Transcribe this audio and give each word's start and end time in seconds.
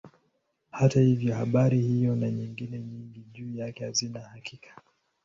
Hata 0.71 1.01
hivyo 1.01 1.35
habari 1.35 1.81
hiyo 1.81 2.15
na 2.15 2.29
nyingine 2.31 2.79
nyingi 2.79 3.19
juu 3.33 3.55
yake 3.57 3.85
hazina 3.85 4.19
hakika. 4.19 4.75